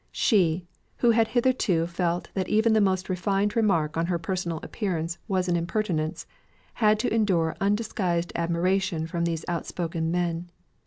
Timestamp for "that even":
2.33-2.73